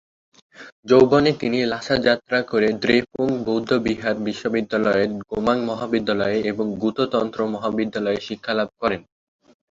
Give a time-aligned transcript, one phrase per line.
[0.85, 8.69] যৌবনে তিনি লাসা যাত্রা করে দ্রেপুং বৌদ্ধবিহার বিশ্ববিদ্যালয়ের গোমাং মহাবিদ্যালয়ে এবং গ্যুতো তন্ত্র মহাবিদ্যালয়ে শিক্ষালাভ
[8.81, 9.01] করেন।